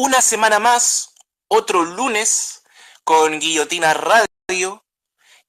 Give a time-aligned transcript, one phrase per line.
[0.00, 1.12] Una semana más,
[1.48, 2.62] otro lunes
[3.02, 4.86] con Guillotina Radio.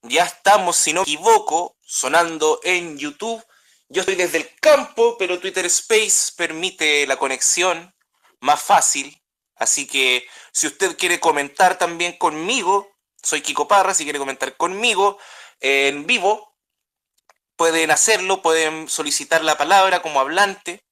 [0.01, 3.45] Ya estamos, si no me equivoco, sonando en YouTube.
[3.89, 7.93] Yo estoy desde el campo, pero Twitter Space permite la conexión
[8.39, 9.21] más fácil.
[9.55, 12.89] Así que si usted quiere comentar también conmigo,
[13.21, 15.19] soy Kiko Parra, si quiere comentar conmigo
[15.59, 16.55] en vivo,
[17.55, 20.88] pueden hacerlo, pueden solicitar la palabra como hablante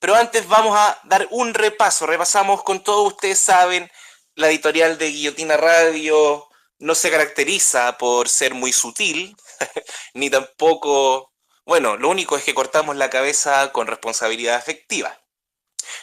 [0.00, 2.06] pero antes vamos a dar un repaso.
[2.06, 3.90] Repasamos con todo, ustedes saben,
[4.34, 6.48] la editorial de Guillotina Radio
[6.78, 9.36] no se caracteriza por ser muy sutil,
[10.14, 11.32] ni tampoco,
[11.66, 15.20] bueno, lo único es que cortamos la cabeza con responsabilidad afectiva.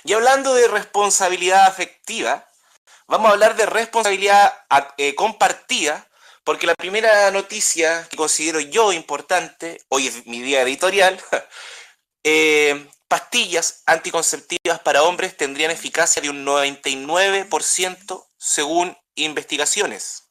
[0.04, 2.48] Y hablando de responsabilidad afectiva,
[3.08, 4.54] vamos a hablar de responsabilidad
[4.98, 6.08] eh, compartida,
[6.44, 11.20] porque la primera noticia que considero yo importante, hoy es mi día editorial,
[12.24, 20.24] eh, pastillas anticonceptivas para hombres tendrían eficacia de un 99% según investigaciones.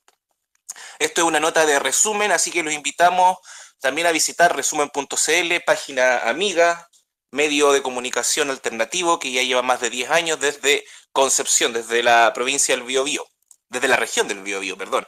[0.99, 3.39] Esto es una nota de resumen, así que los invitamos
[3.81, 6.89] también a visitar resumen.cl, página amiga,
[7.31, 12.33] medio de comunicación alternativo que ya lleva más de 10 años desde Concepción, desde la
[12.35, 13.27] provincia del Biobío,
[13.71, 15.07] desde la región del Biobío, perdón.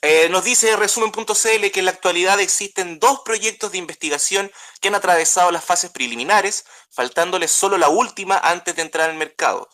[0.00, 4.94] Eh, nos dice resumen.cl que en la actualidad existen dos proyectos de investigación que han
[4.94, 9.68] atravesado las fases preliminares, faltándoles solo la última antes de entrar al mercado.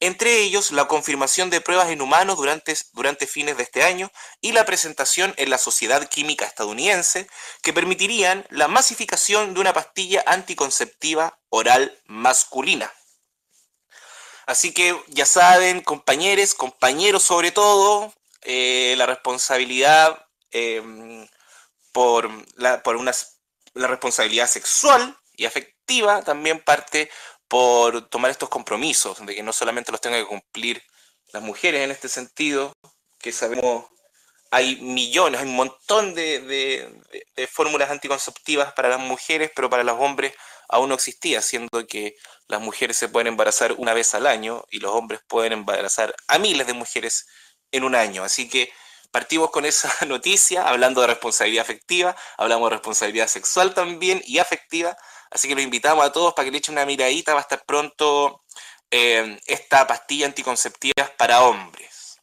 [0.00, 4.52] Entre ellos, la confirmación de pruebas en humanos durante, durante fines de este año y
[4.52, 7.28] la presentación en la Sociedad Química Estadounidense
[7.62, 12.92] que permitirían la masificación de una pastilla anticonceptiva oral masculina.
[14.46, 18.14] Así que ya saben, compañeros, compañeros sobre todo,
[18.50, 21.28] eh, la responsabilidad em,
[21.92, 23.12] por, la, por una,
[23.74, 27.10] la responsabilidad sexual y afectiva también parte
[27.46, 30.82] por tomar estos compromisos, de que no solamente los tengan que cumplir
[31.34, 32.72] las mujeres en este sentido,
[33.18, 33.84] que sabemos
[34.50, 36.88] hay millones, hay un montón de,
[37.52, 40.32] fórmulas anticonceptivas para las mujeres, pero para los hombres
[40.70, 44.78] aún no existía, siendo que las mujeres se pueden embarazar una vez al año y
[44.80, 47.26] los hombres pueden embarazar a miles de mujeres
[47.72, 48.24] en un año.
[48.24, 48.72] Así que
[49.10, 54.96] partimos con esa noticia, hablando de responsabilidad afectiva, hablamos de responsabilidad sexual también y afectiva.
[55.30, 57.34] Así que los invitamos a todos para que le echen una miradita.
[57.34, 58.42] Va a estar pronto
[58.90, 62.18] eh, esta pastilla anticonceptiva para hombres.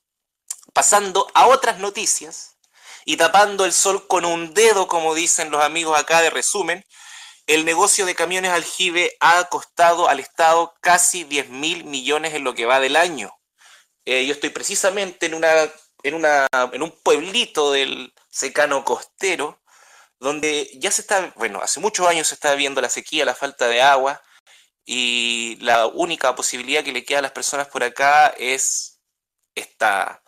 [0.74, 2.58] Pasando a otras noticias
[3.06, 6.84] y tapando el sol con un dedo, como dicen los amigos acá de resumen,
[7.48, 12.56] el negocio de camiones aljibe ha costado al Estado casi 10 mil millones en lo
[12.56, 13.32] que va del año.
[14.06, 15.50] Eh, yo estoy precisamente en, una,
[16.04, 19.62] en, una, en un pueblito del secano costero,
[20.20, 23.68] donde ya se está, bueno, hace muchos años se está viendo la sequía, la falta
[23.68, 24.22] de agua,
[24.86, 29.00] y la única posibilidad que le queda a las personas por acá es
[29.56, 30.22] esta,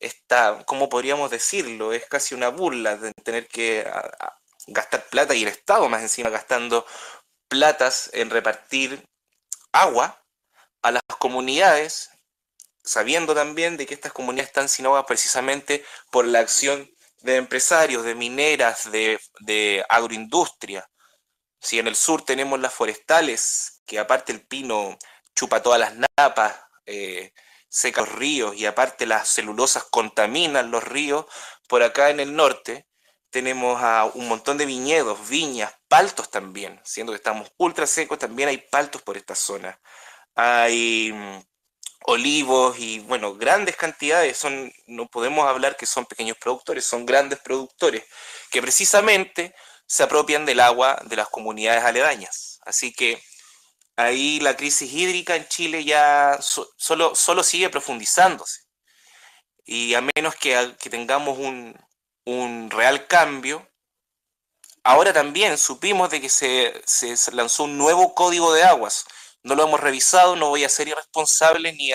[0.00, 1.92] esta ¿cómo podríamos decirlo?
[1.92, 3.90] Es casi una burla de tener que
[4.66, 6.86] gastar plata y el Estado más encima gastando
[7.48, 9.02] platas en repartir
[9.72, 10.22] agua
[10.82, 12.10] a las comunidades
[12.86, 16.88] sabiendo también de que estas comunidades están sin agua precisamente por la acción
[17.20, 20.88] de empresarios, de mineras, de, agroindustria.
[21.60, 24.96] Si en el sur tenemos las forestales, que aparte el pino
[25.34, 26.54] chupa todas las napas,
[26.86, 27.32] eh,
[27.68, 31.26] seca los ríos y aparte las celulosas contaminan los ríos,
[31.68, 32.86] por acá en el norte
[33.30, 38.48] tenemos a un montón de viñedos, viñas, paltos también, siendo que estamos ultra secos, también
[38.48, 39.80] hay paltos por esta zona.
[40.36, 41.40] Hay mm,
[42.06, 47.40] olivos y bueno, grandes cantidades, son, no podemos hablar que son pequeños productores, son grandes
[47.40, 48.04] productores
[48.50, 49.54] que precisamente
[49.86, 52.60] se apropian del agua de las comunidades aledañas.
[52.64, 53.20] Así que
[53.96, 58.62] ahí la crisis hídrica en Chile ya solo, solo sigue profundizándose.
[59.64, 61.76] Y a menos que, que tengamos un,
[62.24, 63.68] un, real cambio,
[64.84, 69.06] ahora también supimos de que se, se lanzó un nuevo código de aguas,
[69.46, 71.92] no lo hemos revisado, no voy a ser irresponsable ni,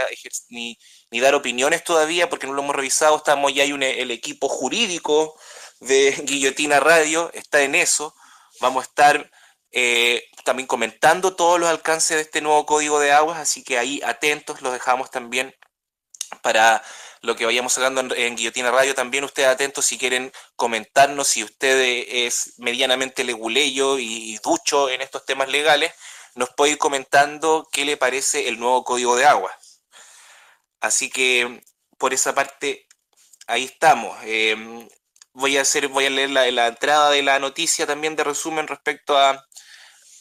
[1.12, 4.48] ni, dar opiniones todavía porque no lo hemos revisado, estamos ya hay un, el equipo
[4.48, 5.38] jurídico
[5.82, 8.16] de Guillotina Radio, está en eso,
[8.62, 9.30] vamos a estar
[9.72, 14.02] eh, también comentando todos los alcances de este nuevo código de aguas, así que ahí
[14.06, 15.54] atentos, los dejamos también
[16.42, 16.82] para
[17.20, 18.96] lo que vayamos sacando en, Guillotina Radio.
[18.96, 25.26] También ustedes atentos si quieren comentarnos, si usted es medianamente leguleyo y ducho en estos
[25.26, 25.92] temas legales,
[26.36, 29.52] nos puede ir comentando qué le parece el nuevo código de agua.
[30.80, 31.62] Así que
[31.98, 32.88] por esa parte,
[33.48, 34.18] ahí estamos.
[34.24, 34.88] Em,
[35.34, 39.18] voy a hacer, voy a leer la, entrada de la noticia también de resumen respecto
[39.18, 39.46] a,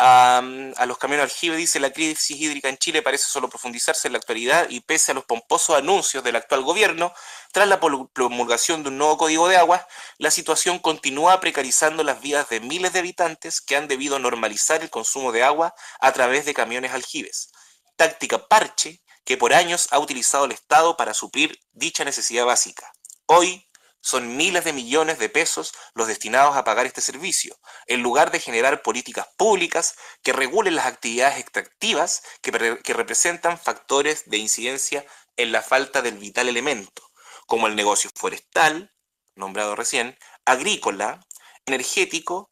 [0.02, 4.18] a, los camiones aljibe, dice la crisis hídrica en Chile parece solo profundizarse en la
[4.18, 7.12] actualidad y pese a los pomposos anuncios del actual gobierno,
[7.52, 9.84] tras la promulgación de un nuevo código de aguas,
[10.16, 14.88] la situación continúa precarizando las vidas de miles de habitantes que han debido normalizar el
[14.88, 17.50] consumo de agua a través de camiones aljibes.
[17.96, 22.90] Táctica parche que por años ha utilizado el Estado para suplir dicha necesidad básica.
[23.26, 23.69] Hoy,
[24.00, 28.40] son miles de millones de pesos los destinados a pagar este servicio, en lugar de
[28.40, 32.50] generar políticas públicas que regulen las actividades extractivas que,
[32.94, 35.04] representan factores de incidencia
[35.36, 37.02] en la falta del vital elemento,
[37.46, 38.92] como el negocio forestal,
[39.34, 41.20] nombrado recién, agrícola,
[41.66, 42.50] energético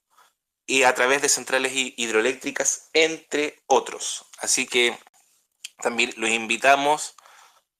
[0.66, 4.26] y a través de centrales hidroeléctricas, entre otros.
[4.38, 4.98] Así que
[5.78, 7.14] también los invitamos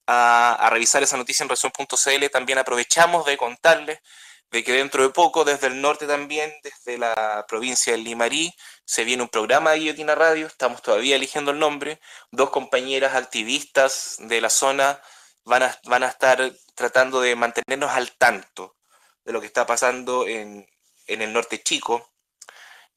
[0.09, 4.01] a, revisar esa noticia en razón.cl, también aprovechamos de contarles
[4.51, 8.55] de que dentro de poco, desde el norte también, desde la provincia de Limarí,
[8.87, 12.01] se viene un programa de Guillotina Radio, estamos todavía eligiendo el nombre,
[12.31, 15.03] dos compañeras activistas de la zona
[15.45, 18.77] van a, van a estar tratando de mantenernos al tanto
[19.25, 20.67] de lo que está pasando en,
[21.07, 22.11] en el norte chico,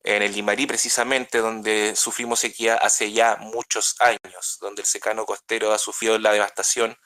[0.03, 5.71] en el Limarí precisamente, donde sufrimos sequía hace ya muchos años, donde el secano costero
[5.73, 6.97] ha sufrido la devastación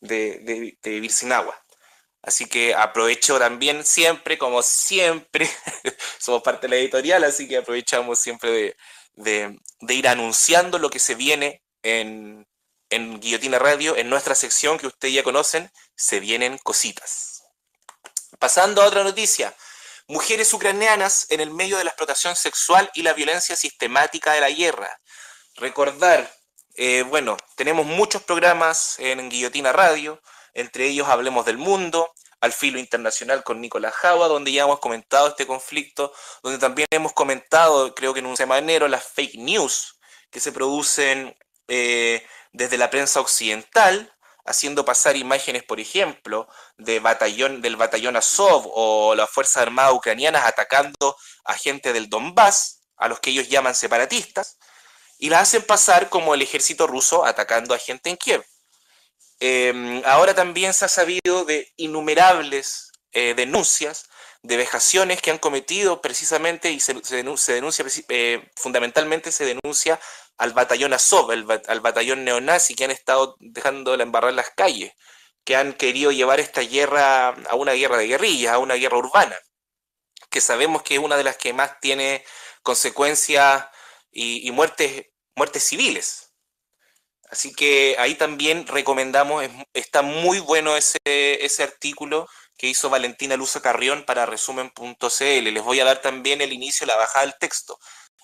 [0.00, 1.58] de, vivir sin agua.
[2.22, 5.48] Así que aprovecho también siempre, como siempre,
[6.18, 8.76] somos parte de la editorial, así que aprovechamos siempre
[9.14, 9.58] de,
[9.88, 12.46] ir anunciando lo que se viene en,
[12.90, 17.44] en Guillotina Radio, en nuestra sección que ustedes ya conocen, se vienen cositas.
[18.38, 19.54] Pasando a otra noticia,
[20.10, 24.50] mujeres ucranianas en el medio de la explotación sexual y la violencia sistemática de la
[24.50, 25.00] guerra.
[25.54, 26.28] Recordar,
[26.74, 30.20] eh, bueno, tenemos muchos programas en Guillotina Radio,
[30.52, 35.28] entre ellos Hablemos del Mundo, Al Filo Internacional con Nicolás Jaua, donde ya hemos comentado
[35.28, 36.12] este conflicto,
[36.42, 41.36] donde también hemos comentado, creo que en un semanero, las fake news que se producen
[41.68, 44.12] eh, desde la prensa occidental,
[44.50, 46.48] haciendo pasar imágenes, por ejemplo,
[47.00, 53.08] batallón, del batallón Azov o las Fuerzas Armadas ucranianas atacando a gente del Donbass, a
[53.08, 54.58] los que ellos llaman separatistas,
[55.18, 58.44] y las hacen pasar como el ejército ruso atacando a gente en Kiev.
[59.38, 64.08] Em, ahora también se ha sabido de innumerables eh, denuncias
[64.42, 67.54] de vejaciones que han cometido precisamente y se, denuncia,
[68.08, 70.00] eh, fundamentalmente se denuncia
[70.38, 74.92] al batallón Azov, al batallón neonazi que han estado dejando la embarrar las calles,
[75.44, 79.36] que han querido llevar esta guerra a una guerra de guerrillas, a una guerra urbana,
[80.30, 82.24] que sabemos que es una de las que más tiene
[82.62, 83.66] consecuencias
[84.10, 86.32] y, muertes, muertes civiles.
[87.30, 92.28] Así que ahí también recomendamos, está muy bueno ese, ese artículo
[92.60, 95.50] que hizo Valentina Luza Carrión para resumen.cl.
[95.50, 97.78] Les voy a dar también el inicio, la bajada del texto.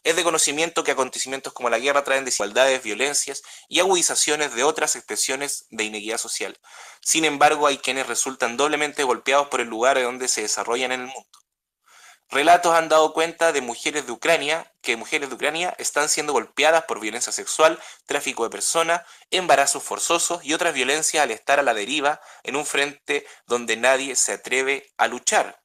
[0.05, 4.95] Es de conocimiento que acontecimientos como la guerra traen desigualdades, violencias y agudizaciones de otras
[4.95, 6.59] expresiones de inequidad social.
[7.01, 11.07] Sin embargo, hay quienes resultan doblemente golpeados por el lugar donde se desarrollan en el
[11.07, 11.36] mundo.
[12.29, 16.85] Relatos han dado cuenta de mujeres de Ucrania, que mujeres de Ucrania están siendo golpeadas
[16.85, 21.75] por violencia sexual, tráfico de personas, embarazos forzosos y otras violencias al estar a la
[21.75, 25.63] deriva en un frente donde nadie se atreve a luchar.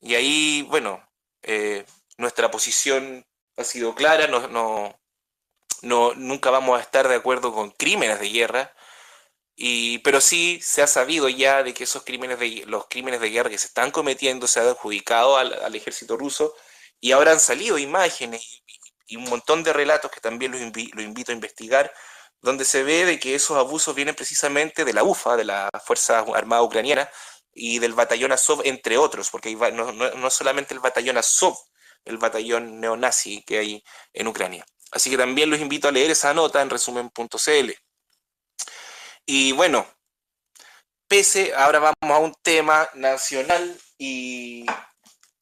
[0.00, 1.02] Y ahí, bueno,
[1.42, 1.84] eh,
[2.18, 3.26] nuestra posición
[3.56, 4.96] ha sido clara, no, no,
[5.82, 8.72] no, nunca vamos a estar de acuerdo con crímenes de guerra,
[9.60, 13.30] y, pero sí se ha sabido ya de que esos crímenes de, los crímenes de
[13.30, 16.54] guerra que se están cometiendo se han adjudicado al, ejército ruso
[17.00, 18.62] y ahora han salido imágenes
[19.08, 21.92] y, un montón de relatos que también los, lo invito a investigar,
[22.40, 26.20] donde se ve de que esos abusos vienen precisamente de la UFA, de la Fuerza
[26.34, 27.10] Armada Ucraniana,
[27.52, 31.56] y del batallón Azov, entre otros, porque no, no, no solamente el batallón Azov,
[32.04, 34.64] el batallón neonazi que hay en Ucrania.
[34.92, 37.72] Así que también los invito a leer esa nota en resumen.cl.
[39.30, 39.86] Y bueno,
[41.06, 44.64] pese, ahora vamos a un tema nacional y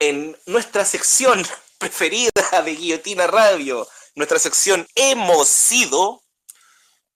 [0.01, 1.47] en nuestra sección
[1.79, 2.33] preferida
[2.65, 6.25] de Guillotina Radio, nuestra sección Hemos sido,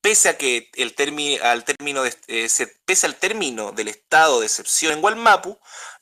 [0.01, 0.95] pese a que el
[1.43, 2.49] al término de, eh,
[2.85, 5.59] pese al término del estado de excepción en Gualmapu,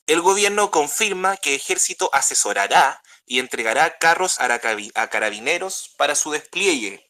[0.06, 7.07] el gobierno confirma que Ejército asesorará y entregará carros a carabineros para su despliegue.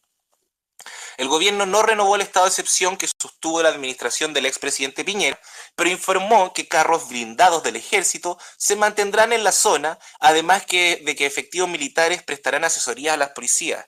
[1.18, 5.38] El gobierno no renovó el estado de excepción que sostuvo la administración del expresidente Piñera,
[5.74, 11.26] pero informó que carros blindados del ejército se mantendrán en la zona, además de que
[11.26, 13.84] efectivos militares prestarán asesoría a las policías.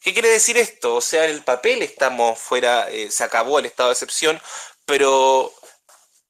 [0.00, 0.96] ¿Qué quiere decir esto?
[0.96, 4.40] O sea, en el papel estamos fuera, eh, se acabó el estado de excepción,
[4.84, 5.52] pero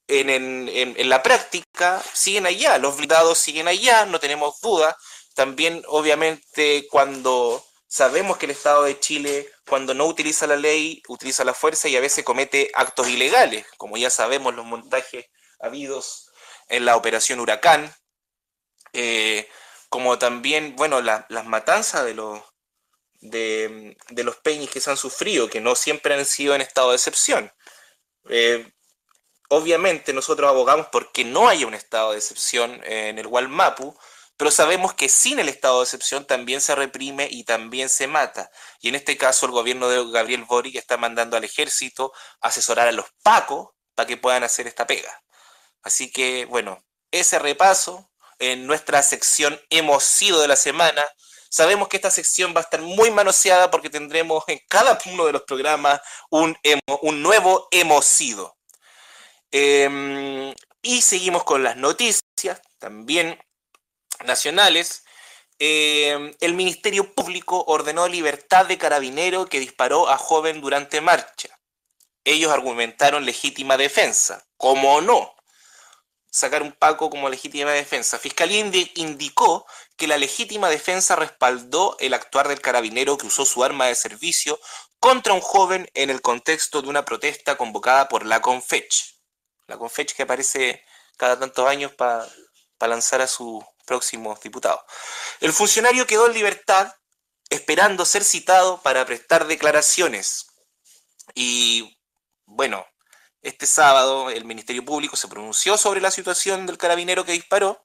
[0.08, 4.96] en, la práctica siguen allá, los blindados siguen allá, no tenemos duda.
[5.34, 11.44] También, obviamente, cuando Sabemos que el Estado de Chile, cuando no utiliza la ley, utiliza
[11.44, 15.26] la fuerza y a veces comete actos ilegales, como ya sabemos los montajes
[15.60, 16.30] habidos
[16.68, 17.94] en la operación Huracán,
[18.92, 19.48] eh,
[19.88, 22.42] como también, bueno, las matanzas de los,
[23.20, 26.96] de, los peñis que se han sufrido, que no siempre han sido en estado de
[26.96, 27.52] excepción.
[28.28, 28.72] Eh,
[29.48, 33.96] obviamente nosotros abogamos porque no haya un estado de excepción en el Gualmapu,
[34.36, 38.50] pero sabemos que sin el estado de excepción también se reprime y también se mata.
[38.80, 42.92] Y en este caso el gobierno de Gabriel Boric está mandando al ejército asesorar a
[42.92, 45.22] los pacos para que puedan hacer esta pega.
[45.82, 51.04] Así que, bueno, ese repaso en nuestra sección Hemos sido de la semana.
[51.48, 55.32] Sabemos que esta sección va a estar muy manoseada porque tendremos en cada uno de
[55.32, 56.00] los programas
[56.30, 56.56] un,
[57.02, 58.56] un nuevo Hemos sido.
[59.50, 60.52] Em,
[60.82, 62.60] y seguimos con las noticias.
[62.78, 63.38] También
[64.24, 65.04] nacionales,
[65.58, 71.48] eh, el Ministerio Público ordenó libertad de carabinero que disparó a joven durante marcha.
[72.24, 74.46] Ellos argumentaron legítima defensa.
[74.56, 75.34] ¿Cómo no?
[76.30, 78.18] Sacar un Paco como legítima defensa.
[78.18, 78.58] Fiscalía
[78.96, 83.94] indicó que la legítima defensa respaldó el actuar del carabinero que usó su arma de
[83.94, 84.60] servicio
[84.98, 89.16] contra un joven en el contexto de una protesta convocada por la Confech.
[89.68, 90.84] La Confech que aparece
[91.16, 92.28] cada tantos años para
[92.80, 94.82] lanzar a su próximos diputados.
[95.40, 96.92] El funcionario quedó en libertad
[97.48, 100.46] esperando ser citado para prestar declaraciones.
[101.34, 101.96] Y
[102.44, 102.86] bueno,
[103.42, 107.84] este sábado el Ministerio Público se pronunció sobre la situación del carabinero que disparó,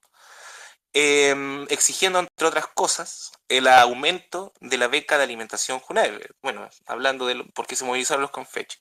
[0.93, 6.19] em, exigiendo, entre otras cosas, el aumento de la beca de alimentación Junae.
[6.41, 8.79] Bueno, hablando de por qué se movilizaron los confech.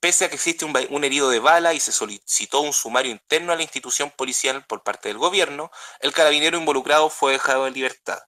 [0.00, 3.56] Pese a que existe un, herido de bala y se solicitó un sumario interno a
[3.56, 8.18] la institución policial por parte del gobierno, el carabinero involucrado fue dejado en libertad.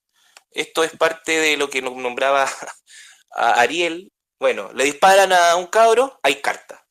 [0.50, 2.46] Esto es parte de lo que nombraba
[3.30, 4.12] a Ariel.
[4.38, 6.86] Bueno, le disparan a un cabro, hay carta.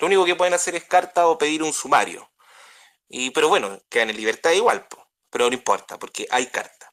[0.00, 2.30] Lo único que pueden hacer es carta o pedir un sumario.
[3.08, 4.86] Y, pero bueno, quedan en libertad igual,
[5.30, 6.83] pero no importa, porque hay carta.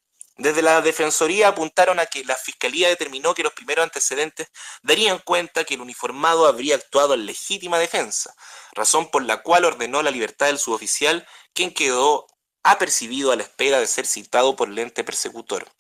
[0.42, 4.48] Desde la Defensoría apuntaron a que la Fiscalía determinó que los primeros antecedentes
[4.82, 8.34] darían cuenta que el uniformado habría actuado en legítima defensa,
[8.72, 12.26] razón por la cual ordenó la libertad del suboficial, quien quedó
[12.64, 15.72] apercibido a la espera de ser citado por el ente persecutor.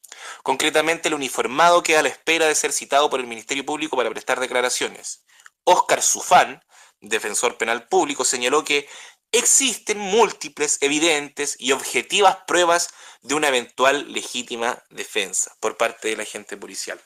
[0.44, 4.12] Concretamente, el uniformado queda a la espera de ser citado por el Ministerio Público para
[4.12, 5.26] prestar declaraciones.
[5.64, 6.64] Óscar Sufán,
[7.00, 8.88] defensor penal público, señaló que
[9.32, 12.90] existen múltiples, evidentes y objetivas pruebas
[13.22, 17.02] de una eventual legítima defensa por parte del agente policial.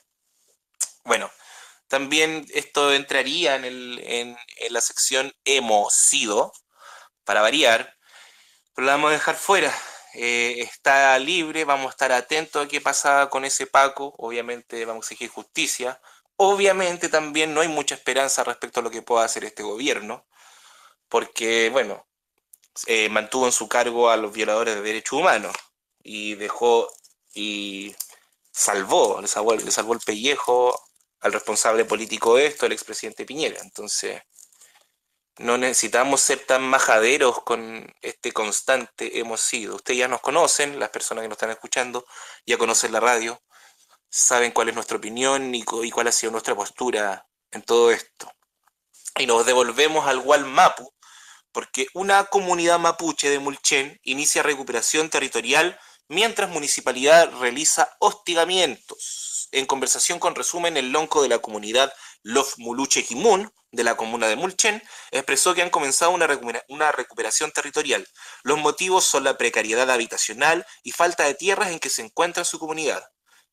[1.03, 1.31] Bueno,
[1.87, 4.37] también esto entraría en,
[4.69, 6.51] la sección hemos sido,
[7.23, 7.95] para variar,
[8.73, 9.73] pero la vamos a dejar fuera.
[10.15, 15.05] Eh, está libre, vamos a estar atentos a qué pasa con ese Paco, obviamente vamos
[15.05, 16.01] a exigir justicia,
[16.37, 20.25] obviamente también no hay mucha esperanza respecto a lo que pueda hacer este gobierno,
[21.09, 22.07] porque, bueno,
[22.87, 25.55] eh, mantuvo en su cargo a los violadores de derechos humanos
[26.03, 26.91] y dejó
[27.33, 27.95] y
[28.51, 30.79] salvó, le salvó, salvó el pellejo
[31.19, 33.59] al responsable político de esto, el expresidente Piñera.
[33.61, 34.21] Entonces,
[35.37, 39.75] no necesitamos ser tan majaderos con este constante hemos sido.
[39.75, 42.05] Ustedes ya nos conocen, las personas que nos están escuchando
[42.45, 43.41] ya conocen la radio,
[44.09, 48.31] saben cuál es nuestra opinión y, y cuál ha sido nuestra postura en todo esto.
[49.17, 50.93] Y nos devolvemos al Walmapu,
[51.55, 59.47] porque una comunidad mapuche de Mulchen inicia recuperación territorial mientras municipalidad realiza hostigamientos.
[59.53, 61.93] En conversación con resumen, el lonco de la comunidad
[62.23, 66.27] Lof Muluche Jimun, de la comuna de Mulchen, expresó que han comenzado una,
[66.67, 68.05] una recuperación territorial.
[68.43, 72.59] Los motivos son la precariedad habitacional y falta de tierras en que se encuentra su
[72.59, 73.01] comunidad.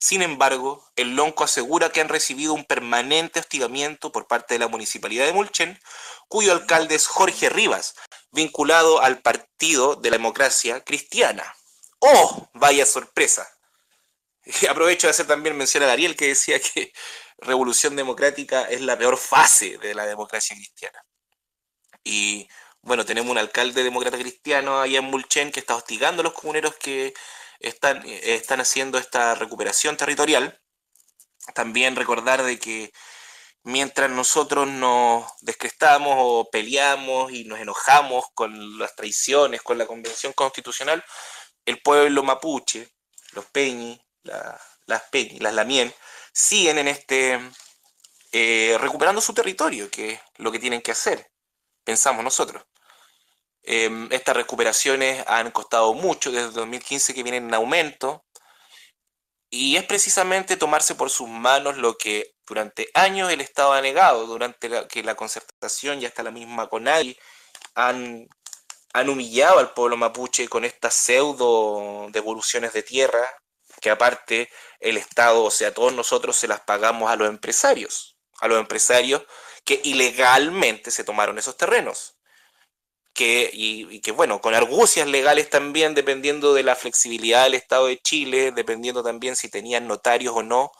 [0.02, 4.66] Sin embargo, el Lonco asegura que han recibido un permanente hostigamiento por parte de la
[4.66, 5.80] municipalidad de Mulchen,
[6.26, 7.94] cuyo alcalde es Jorge Rivas,
[8.32, 11.54] vinculado al Partido de la Democracia Cristiana.
[12.00, 12.48] ¡Oh!
[12.52, 13.48] Vaya sorpresa.
[14.68, 16.92] aprovecho de hacer también mención a Ariel que decía que
[17.38, 21.00] Revolución Democrática es la peor fase de la democracia cristiana.
[22.02, 22.48] Y
[22.80, 26.74] bueno, tenemos un alcalde demócrata cristiano allá en Mulchen que está hostigando a los comuneros
[26.74, 27.14] que
[27.62, 30.60] están, están haciendo esta recuperación territorial.
[31.54, 32.92] También recordar de que
[33.64, 40.32] mientras nosotros nos descrestamos o peleamos y nos enojamos con las traiciones, con la convención
[40.32, 41.04] constitucional,
[41.64, 42.88] el pueblo mapuche,
[43.32, 45.94] los peñi, las peñi, las lamien,
[46.32, 47.40] siguen en este
[48.32, 51.30] eh, recuperando su territorio, que es lo que tienen que hacer,
[51.84, 52.64] pensamos nosotros.
[53.64, 58.24] Em, estas recuperaciones han costado mucho desde 2015 que vienen en aumento.
[59.50, 64.26] Y es precisamente tomarse por sus manos lo que durante años el Estado ha negado,
[64.26, 67.18] durante que la concertación y hasta la misma CONAI
[67.74, 68.26] han,
[68.94, 73.28] han humillado al pueblo mapuche con estas pseudo devoluciones de tierra,
[73.80, 74.50] que aparte
[74.80, 79.22] el Estado, o sea, todos nosotros se las pagamos a los empresarios, a los empresarios
[79.64, 82.16] que ilegalmente se tomaron esos terrenos.
[83.14, 88.00] Que, y, que bueno, con argucias legales también, dependiendo de la flexibilidad del Estado de
[88.00, 90.72] Chile, dependiendo también si tenían notarios o no,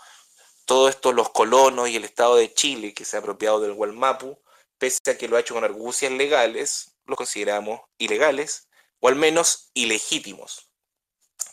[0.65, 4.39] todo esto los colonos y el Estado de Chile que se ha apropiado del Gualmapu,
[4.79, 8.69] pese a que lo ha hecho con argucias legales, lo consideramos ilegales
[9.01, 10.71] o al menos ilegítimos.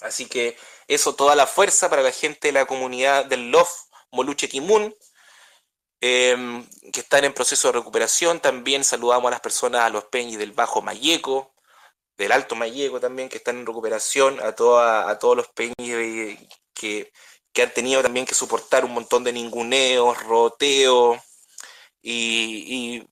[0.01, 0.55] Así que
[0.87, 3.69] eso, toda la fuerza para la gente de la comunidad del LOF
[4.11, 4.95] Moluche Kimun,
[6.01, 8.39] em, que están en proceso de recuperación.
[8.39, 11.53] También saludamos a las personas, a los peñis del Bajo Mayeco,
[12.17, 16.39] del Alto Mayeco también, que están en recuperación, a, toda, a todos los peñis
[16.73, 17.11] que,
[17.61, 21.21] han tenido también que soportar un montón de ninguneos, roteo
[22.01, 23.03] y,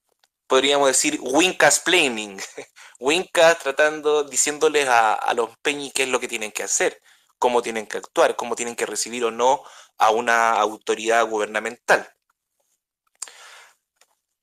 [0.48, 2.40] podríamos decir winkas planning.
[3.00, 7.02] Winkas tratando, diciéndoles a, a los peñis qué es lo que tienen que hacer
[7.40, 9.64] cómo tienen que actuar, cómo tienen que recibir o no
[9.98, 12.10] a una autoridad gubernamental.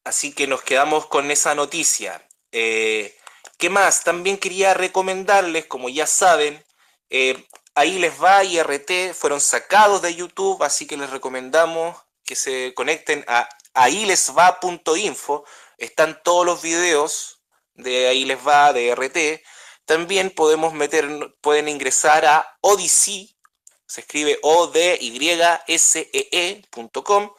[0.05, 2.27] Así que nos quedamos con esa noticia.
[2.53, 3.17] Eh,
[3.59, 4.05] ¿Qué más?
[4.05, 6.65] También quería recomendarles, como ya saben,
[7.11, 12.75] eh, ahí les va IRT, fueron sacados de YouTube, así que les recomendamos que se
[12.75, 15.45] conecten a ahí les va.info.
[15.79, 17.43] Están todos los videos
[17.75, 19.43] de ahí les va, de RT.
[19.85, 23.37] También podemos meter, pueden ingresar a Odyssey,
[23.87, 25.31] se escribe o d y
[25.67, 27.31] s e ecom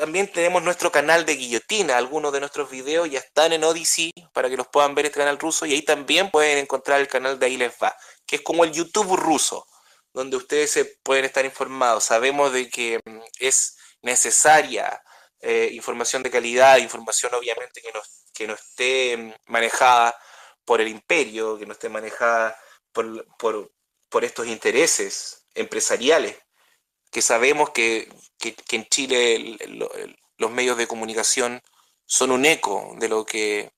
[0.00, 4.48] También tenemos nuestro canal de guillotina, algunos de nuestros videos ya están en Odyssey para
[4.48, 7.44] que los puedan ver este canal ruso y ahí también pueden encontrar el canal de
[7.44, 7.58] ahí
[8.24, 9.66] que es como el YouTube ruso,
[10.14, 12.04] donde ustedes se pueden estar informados.
[12.04, 15.02] Sabemos de que mm, es necesaria
[15.38, 18.00] eh, información de calidad, información obviamente que no,
[18.32, 20.18] que no esté mm, manejada
[20.64, 22.58] por el imperio, que no esté manejada
[22.90, 26.38] por, estos intereses empresariales,
[27.10, 28.08] que sabemos que,
[28.70, 29.56] en Chile
[30.38, 31.62] los medios de comunicación
[32.06, 33.72] son un eco de lo que,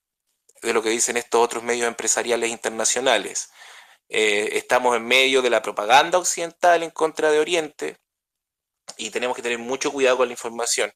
[0.61, 3.49] de lo que dicen estos otros medios empresariales internacionales.
[4.09, 7.97] Eh, estamos en medio de la propaganda occidental en contra de Oriente
[8.97, 10.93] y tenemos que tener mucho cuidado con la información.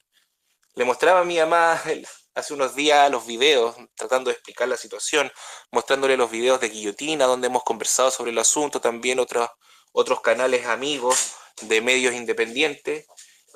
[0.74, 1.82] Le mostraba a mi mamá
[2.34, 5.30] hace unos días los videos tratando de explicar la situación,
[5.72, 9.48] mostrándole los videos de Guillotina, donde hemos conversado sobre el asunto, también otros,
[9.92, 13.06] otros canales amigos de medios independientes,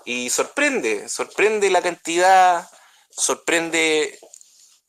[0.04, 2.68] y sorprende, sorprende la cantidad,
[3.10, 4.18] sorprende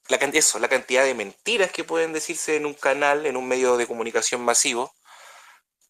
[0.08, 3.78] la, eso, la cantidad de mentiras que pueden decirse en un canal, en un medio
[3.78, 4.94] de comunicación masivo.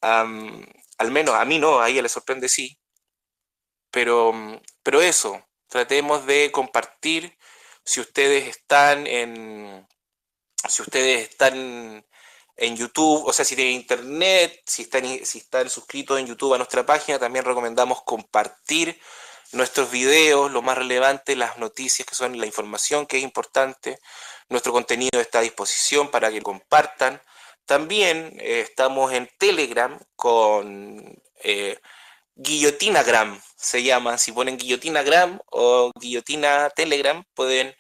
[0.02, 2.78] al menos a mí no, a ella le sorprende sí.
[3.92, 4.34] Pero,
[4.84, 7.38] pero eso, tratemos de compartir
[7.86, 9.88] si ustedes están en,
[10.68, 12.06] si ustedes están
[12.56, 16.58] en YouTube, o sea, si tienen internet, si están, si están suscritos en YouTube a
[16.58, 19.00] nuestra página, también recomendamos compartir
[19.54, 24.00] nuestros videos, lo más relevante, las noticias que son la información que es importante.
[24.50, 27.22] Nuestro contenido está a disposición para que compartan.
[27.66, 31.80] También eh, estamos en Telegram con eh,
[32.36, 34.18] Guillotinagram, se llama.
[34.18, 37.76] Si ponen Guillotinagram o Guillotina Telegram, pueden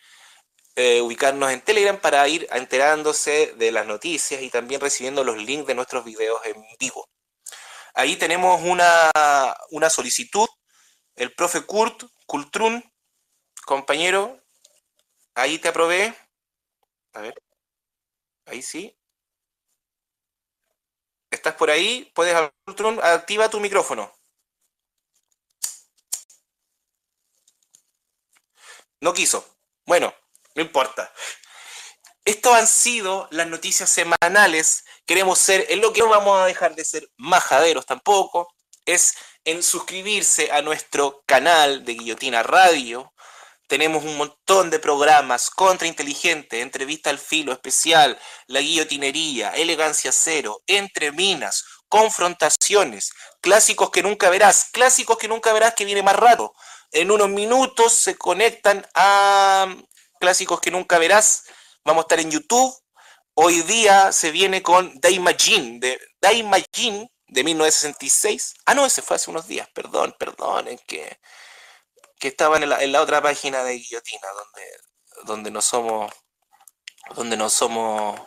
[0.75, 5.67] eh, ubicarnos en Telegram para ir enterándose de las noticias y también recibiendo los links
[5.67, 7.07] de nuestros videos en vivo.
[7.93, 9.11] Ahí tenemos una,
[9.71, 10.47] una solicitud.
[11.15, 12.83] El profe Kurt, Kultrun,
[13.65, 14.41] compañero,
[15.35, 16.15] ahí te aprobé.
[17.13, 17.35] A ver,
[18.45, 18.97] ahí sí.
[21.29, 22.11] ¿Estás por ahí?
[22.15, 24.11] Puedes, Kultrun, activa tu micrófono.
[29.01, 29.45] No quiso.
[29.85, 30.13] Bueno,
[30.55, 31.11] no importa.
[32.25, 34.85] Estas han sido las noticias semanales.
[35.05, 38.53] Queremos ser, en lo que no vamos a dejar de ser majaderos tampoco,
[38.85, 43.13] es en suscribirse a nuestro canal de Guillotina Radio.
[43.67, 51.11] Tenemos un montón de programas, Contrainteligente, Entrevista al Filo Especial, La Guillotinería, Elegancia Cero, Entre
[51.11, 53.11] Minas, Confrontaciones,
[53.41, 56.53] Clásicos que nunca verás, Clásicos que nunca verás que viene más rato,
[56.91, 59.75] en unos minutos se conectan a
[60.23, 61.43] clásicos que nunca verás.
[61.83, 62.73] Vamos a estar en YouTube.
[63.33, 68.53] Hoy día se viene con Daimajin, de Daimajin de 1966.
[68.65, 71.19] Ah, no, ese fue hace unos días, perdón, perdón, en que,
[72.17, 74.71] que estaba en la, otra página de Guillotina, donde,
[75.25, 76.09] donde no somos,
[77.15, 78.17] donde no somos,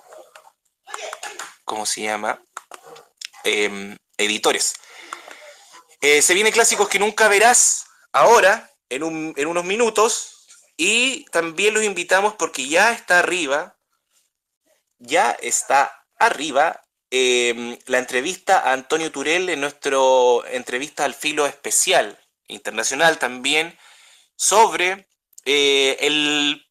[1.65, 2.43] ¿cómo se llama?
[3.43, 4.75] Em, editores.
[6.03, 10.36] Eh, se vienen clásicos que nunca verás ahora, en, en unos minutos,
[10.77, 13.77] y también los invitamos porque ya está arriba,
[14.99, 22.19] ya está arriba em, la entrevista a Antonio Turel en nuestro entrevista al filo especial
[22.49, 23.77] internacional también
[24.37, 25.09] sobre
[25.45, 26.67] eh, el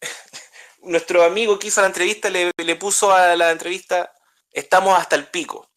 [0.82, 4.12] nuestro amigo que hizo la entrevista le, le, puso a la entrevista
[4.52, 5.70] estamos hasta el pico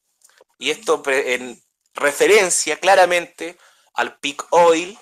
[0.57, 1.61] y esto en
[1.93, 3.57] referencia claramente
[3.93, 4.97] al peak oil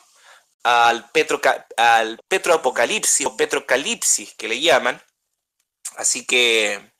[0.67, 1.39] al petro
[1.77, 5.01] al petroapocalipsis o petrocalipsis que le llaman
[5.95, 6.91] así que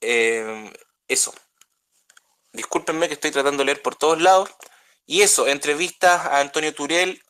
[0.00, 0.72] eh,
[1.08, 1.34] eso.
[2.52, 4.50] Discúlpenme que estoy tratando de leer por todos lados.
[5.06, 7.22] Y eso, entrevistas a Antonio Turel,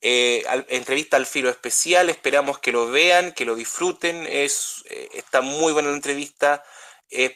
[0.00, 4.26] eh, entrevista al filo especial, esperamos que lo vean, que lo disfruten.
[4.26, 6.62] Es, eh, está muy buena la entrevista.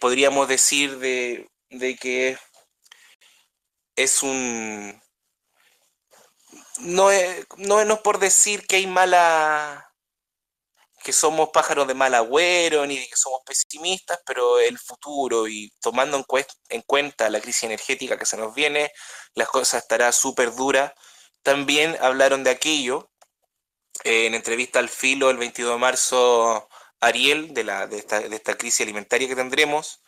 [0.01, 2.39] podríamos decir de, de que
[3.97, 5.01] es un...
[6.81, 9.91] No es, no es por decir que hay mala
[11.03, 16.17] que somos pájaros de mal agüero ni que somos pesimistas, pero el futuro y tomando
[16.17, 16.25] en,
[16.69, 18.93] en cuenta la crisis energética que se nos viene,
[19.35, 20.93] las cosas estará súper duras.
[21.43, 23.11] También hablaron de aquello
[24.05, 26.69] eh, en entrevista al filo el 22 de marzo,
[27.01, 30.03] Ariel, de, la, de, esta, de esta crisis alimentaria que tendremos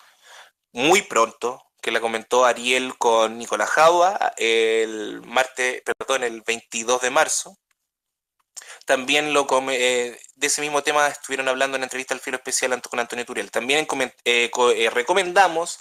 [0.72, 7.10] muy pronto, que la comentó Ariel con Nicolás Jaua el martes, perdón, el 22 de
[7.10, 7.58] marzo.
[8.86, 12.80] También lo eh, de ese mismo tema estuvieron hablando en la entrevista al filo especial
[12.82, 13.50] con Antonio Turiel.
[13.50, 13.86] También
[14.24, 15.80] eh, eh, recomendamos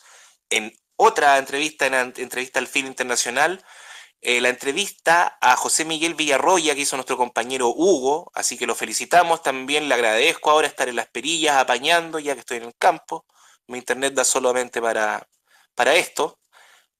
[0.50, 3.64] en otra entrevista, en entrevista al filo internacional,
[4.24, 9.42] la entrevista a José Miguel Villarroya que hizo nuestro compañero Hugo, así que lo felicitamos,
[9.42, 13.26] también le agradezco ahora estar en las perillas apañando, ya que estoy en el campo,
[13.68, 15.28] mi internet da solamente para,
[15.76, 16.40] para esto,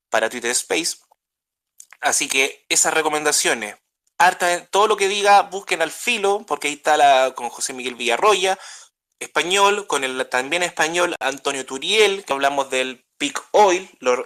[0.10, 0.98] para Twitter Space,
[2.02, 3.76] así que esas recomendaciones,
[4.70, 8.60] todo lo que diga, busquen al filo, porque ahí está la, con José Miguel Villarroya,
[9.20, 14.26] español, con el también español Antonio Turiel, que hablamos del Peak Oil, lo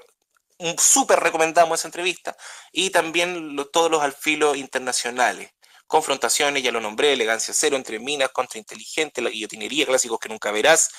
[0.77, 2.35] súper recomendamos esa entrevista,
[2.71, 5.51] y también todos los al filo internacionales.
[5.87, 10.89] Confrontaciones, ya lo nombré, elegancia cero, entre minas, contrainteligente, la guillotinería, clásicos que nunca verás.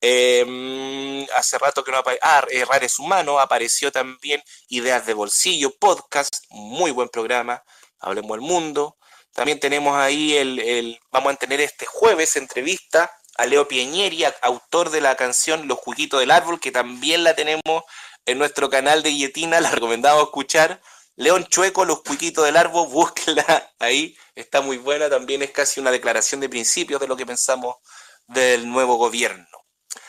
[0.00, 6.36] Em, hace rato que no apareció, ah, Errar humano, apareció también Ideas de Bolsillo, podcast,
[6.50, 7.62] muy buen programa.
[7.98, 8.96] Hablemos del Mundo.
[9.32, 15.02] También tenemos ahí el, vamos a tener este jueves entrevista a Leo Piñeri, autor de
[15.02, 17.84] la canción Los Juguitos del Árbol, que también la tenemos
[18.24, 20.80] en nuestro canal de Guilletina, la recomendamos escuchar.
[21.16, 25.90] León Chueco, Los Juguitos del Árbol, búsquela ahí, está muy buena, también es casi una
[25.90, 27.76] declaración de principios de lo que pensamos
[28.26, 29.55] del nuevo gobierno.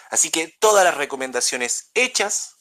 [0.09, 2.57] Así que todas las recomendaciones hechas,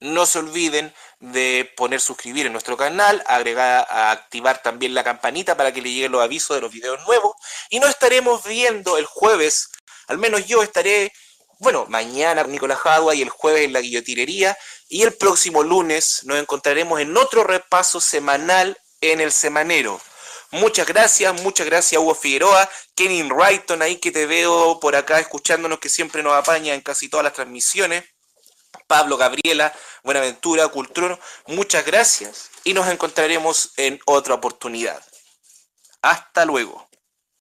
[0.00, 5.56] no se olviden de poner suscribir en nuestro canal, agregar a activar también la campanita
[5.56, 7.34] para que le lleguen los avisos de los videos nuevos.
[7.68, 9.68] Y nos estaremos viendo el jueves,
[10.08, 11.12] al menos yo estaré,
[11.58, 14.56] bueno, mañana con Nicolás Jadua y el jueves en la guillotinería.
[14.88, 20.00] Y el próximo lunes nos encontraremos en otro repaso semanal en el semanero.
[20.52, 25.78] Muchas gracias, muchas gracias Hugo Figueroa, Kenny Wrighton ahí que te veo por acá escuchándonos
[25.78, 28.04] que siempre nos apaña en casi todas las transmisiones.
[28.88, 35.00] Pablo, Gabriela, Buenaventura, Cultura, muchas gracias y nos encontraremos en otra oportunidad.
[36.02, 36.89] Hasta luego.